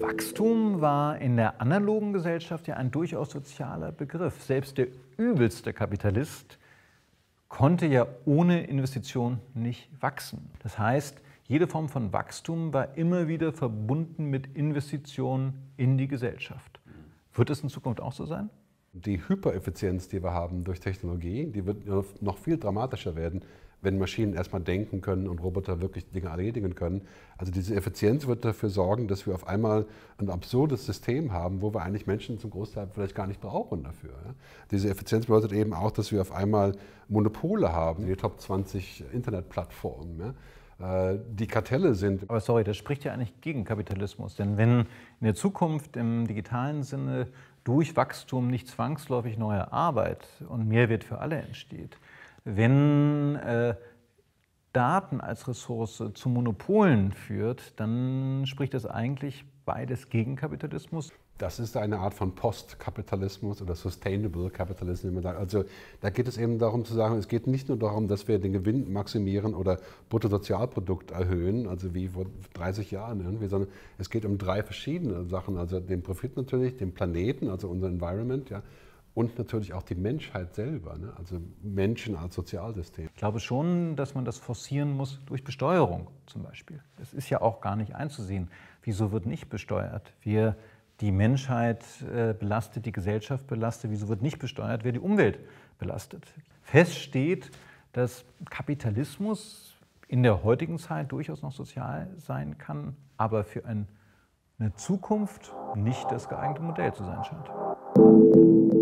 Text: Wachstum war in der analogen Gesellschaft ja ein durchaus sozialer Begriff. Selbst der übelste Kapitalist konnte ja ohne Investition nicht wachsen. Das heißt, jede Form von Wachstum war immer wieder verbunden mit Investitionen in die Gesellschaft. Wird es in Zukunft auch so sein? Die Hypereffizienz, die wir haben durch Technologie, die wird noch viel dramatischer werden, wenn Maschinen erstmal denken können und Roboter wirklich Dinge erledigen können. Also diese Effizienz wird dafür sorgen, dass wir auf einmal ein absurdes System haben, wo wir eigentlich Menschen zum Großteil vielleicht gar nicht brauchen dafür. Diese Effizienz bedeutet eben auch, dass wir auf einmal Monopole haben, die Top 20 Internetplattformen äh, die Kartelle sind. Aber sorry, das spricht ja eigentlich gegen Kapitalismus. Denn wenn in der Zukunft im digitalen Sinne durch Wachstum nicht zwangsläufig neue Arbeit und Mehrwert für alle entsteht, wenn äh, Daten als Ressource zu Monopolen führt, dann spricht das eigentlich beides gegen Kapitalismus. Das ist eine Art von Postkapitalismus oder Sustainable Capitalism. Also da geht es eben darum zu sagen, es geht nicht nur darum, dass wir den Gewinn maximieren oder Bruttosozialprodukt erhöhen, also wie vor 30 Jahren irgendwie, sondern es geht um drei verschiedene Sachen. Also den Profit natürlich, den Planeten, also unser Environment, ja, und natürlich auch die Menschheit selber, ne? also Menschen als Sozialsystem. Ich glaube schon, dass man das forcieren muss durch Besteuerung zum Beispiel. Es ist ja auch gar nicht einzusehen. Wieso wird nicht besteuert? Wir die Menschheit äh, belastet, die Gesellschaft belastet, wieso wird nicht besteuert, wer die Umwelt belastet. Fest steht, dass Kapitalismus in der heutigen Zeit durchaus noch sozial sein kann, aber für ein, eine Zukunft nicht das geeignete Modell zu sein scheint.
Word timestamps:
Wachstum 0.00 0.80
war 0.80 1.18
in 1.18 1.36
der 1.36 1.60
analogen 1.60 2.12
Gesellschaft 2.12 2.68
ja 2.68 2.76
ein 2.76 2.90
durchaus 2.90 3.30
sozialer 3.30 3.92
Begriff. 3.92 4.42
Selbst 4.42 4.78
der 4.78 4.88
übelste 5.16 5.72
Kapitalist 5.72 6.58
konnte 7.48 7.86
ja 7.86 8.06
ohne 8.24 8.64
Investition 8.64 9.40
nicht 9.54 9.88
wachsen. 10.00 10.50
Das 10.62 10.78
heißt, 10.78 11.20
jede 11.44 11.66
Form 11.66 11.88
von 11.88 12.12
Wachstum 12.12 12.72
war 12.72 12.96
immer 12.96 13.28
wieder 13.28 13.52
verbunden 13.52 14.26
mit 14.26 14.56
Investitionen 14.56 15.70
in 15.76 15.96
die 15.96 16.08
Gesellschaft. 16.08 16.80
Wird 17.34 17.50
es 17.50 17.62
in 17.62 17.68
Zukunft 17.68 18.00
auch 18.00 18.12
so 18.12 18.26
sein? 18.26 18.50
Die 19.04 19.20
Hypereffizienz, 19.28 20.08
die 20.08 20.22
wir 20.22 20.32
haben 20.32 20.64
durch 20.64 20.80
Technologie, 20.80 21.46
die 21.46 21.66
wird 21.66 21.86
noch 22.22 22.38
viel 22.38 22.56
dramatischer 22.56 23.14
werden, 23.14 23.42
wenn 23.82 23.98
Maschinen 23.98 24.34
erstmal 24.34 24.62
denken 24.62 25.00
können 25.00 25.28
und 25.28 25.42
Roboter 25.42 25.80
wirklich 25.80 26.10
Dinge 26.10 26.28
erledigen 26.28 26.74
können. 26.74 27.02
Also 27.36 27.52
diese 27.52 27.74
Effizienz 27.74 28.26
wird 28.26 28.44
dafür 28.44 28.70
sorgen, 28.70 29.06
dass 29.06 29.26
wir 29.26 29.34
auf 29.34 29.46
einmal 29.46 29.86
ein 30.18 30.30
absurdes 30.30 30.86
System 30.86 31.32
haben, 31.32 31.60
wo 31.60 31.74
wir 31.74 31.82
eigentlich 31.82 32.06
Menschen 32.06 32.38
zum 32.38 32.50
Großteil 32.50 32.88
vielleicht 32.92 33.14
gar 33.14 33.26
nicht 33.26 33.40
brauchen 33.40 33.84
dafür. 33.84 34.14
Diese 34.70 34.88
Effizienz 34.88 35.26
bedeutet 35.26 35.52
eben 35.52 35.74
auch, 35.74 35.90
dass 35.90 36.10
wir 36.10 36.20
auf 36.20 36.32
einmal 36.32 36.72
Monopole 37.08 37.72
haben, 37.72 38.06
die 38.06 38.16
Top 38.16 38.40
20 38.40 39.04
Internetplattformen 39.12 40.34
äh, 40.78 41.18
die 41.30 41.46
Kartelle 41.46 41.94
sind. 41.94 42.28
Aber 42.28 42.40
sorry, 42.40 42.64
das 42.64 42.76
spricht 42.76 43.04
ja 43.04 43.12
eigentlich 43.12 43.40
gegen 43.40 43.64
Kapitalismus. 43.64 44.36
Denn 44.36 44.56
wenn 44.56 44.80
in 44.80 44.86
der 45.22 45.34
Zukunft 45.34 45.96
im 45.96 46.26
digitalen 46.26 46.82
Sinne 46.82 47.28
durch 47.66 47.96
Wachstum 47.96 48.46
nicht 48.46 48.68
zwangsläufig 48.68 49.38
neue 49.38 49.72
Arbeit 49.72 50.28
und 50.48 50.68
Mehrwert 50.68 51.02
für 51.02 51.18
alle 51.18 51.36
entsteht, 51.36 51.98
wenn 52.44 53.34
äh, 53.34 53.74
Daten 54.72 55.20
als 55.20 55.48
Ressource 55.48 56.00
zu 56.14 56.28
Monopolen 56.28 57.10
führt, 57.10 57.80
dann 57.80 58.44
spricht 58.46 58.72
das 58.72 58.86
eigentlich 58.86 59.44
beides 59.66 60.08
gegen 60.08 60.36
Kapitalismus. 60.36 61.12
Das 61.38 61.58
ist 61.58 61.76
eine 61.76 61.98
Art 61.98 62.14
von 62.14 62.34
Postkapitalismus 62.34 63.60
oder 63.60 63.74
Sustainable 63.74 64.48
Capitalism. 64.48 65.18
Also 65.26 65.64
da 66.00 66.08
geht 66.08 66.28
es 66.28 66.38
eben 66.38 66.58
darum 66.58 66.86
zu 66.86 66.94
sagen, 66.94 67.18
es 67.18 67.28
geht 67.28 67.46
nicht 67.46 67.68
nur 67.68 67.76
darum, 67.76 68.08
dass 68.08 68.26
wir 68.26 68.38
den 68.38 68.54
Gewinn 68.54 68.90
maximieren 68.90 69.54
oder 69.54 69.78
Bruttosozialprodukt 70.08 71.10
erhöhen, 71.10 71.68
also 71.68 71.92
wie 71.92 72.08
vor 72.08 72.24
30 72.54 72.90
Jahren 72.92 73.20
irgendwie, 73.20 73.48
sondern 73.48 73.68
es 73.98 74.08
geht 74.08 74.24
um 74.24 74.38
drei 74.38 74.62
verschiedene 74.62 75.26
Sachen. 75.26 75.58
Also 75.58 75.80
den 75.80 76.02
Profit 76.02 76.38
natürlich, 76.38 76.78
den 76.78 76.92
Planeten, 76.92 77.50
also 77.50 77.68
unser 77.68 77.88
Environment, 77.88 78.48
ja, 78.48 78.62
und 79.16 79.38
natürlich 79.38 79.72
auch 79.72 79.82
die 79.82 79.94
Menschheit 79.94 80.54
selber, 80.54 80.98
ne? 80.98 81.10
also 81.16 81.40
Menschen 81.62 82.16
als 82.16 82.34
Sozialsystem. 82.34 83.06
Ich 83.06 83.14
glaube 83.14 83.40
schon, 83.40 83.96
dass 83.96 84.14
man 84.14 84.26
das 84.26 84.36
forcieren 84.36 84.94
muss 84.94 85.22
durch 85.24 85.42
Besteuerung 85.42 86.08
zum 86.26 86.42
Beispiel. 86.42 86.82
Es 87.00 87.14
ist 87.14 87.30
ja 87.30 87.40
auch 87.40 87.62
gar 87.62 87.76
nicht 87.76 87.94
einzusehen. 87.94 88.50
Wieso 88.82 89.12
wird 89.12 89.24
nicht 89.24 89.48
besteuert? 89.48 90.12
Wir 90.20 90.54
die 91.00 91.12
Menschheit 91.12 91.82
äh, 92.02 92.34
belastet, 92.34 92.84
die 92.84 92.92
Gesellschaft 92.92 93.46
belastet, 93.46 93.90
wieso 93.90 94.08
wird 94.08 94.20
nicht 94.20 94.38
besteuert, 94.38 94.84
wer 94.84 94.92
die 94.92 95.00
Umwelt 95.00 95.38
belastet. 95.78 96.26
Fest 96.60 96.96
steht, 96.96 97.50
dass 97.94 98.26
Kapitalismus 98.50 99.76
in 100.08 100.24
der 100.24 100.44
heutigen 100.44 100.78
Zeit 100.78 101.10
durchaus 101.10 101.40
noch 101.40 101.52
sozial 101.52 102.10
sein 102.18 102.58
kann, 102.58 102.94
aber 103.16 103.44
für 103.44 103.64
ein, 103.64 103.88
eine 104.58 104.74
Zukunft 104.74 105.54
nicht 105.74 106.04
das 106.10 106.28
geeignete 106.28 106.60
Modell 106.60 106.92
zu 106.92 107.02
sein 107.02 107.24
scheint. 107.24 108.75